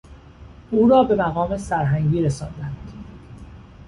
او 0.71 0.87
را 0.89 1.03
به 1.03 1.15
مقام 1.15 1.57
سرهنگی 1.57 2.21
رساندند. 2.21 2.91